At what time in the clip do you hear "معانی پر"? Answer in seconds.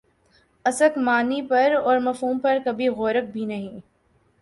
0.97-1.75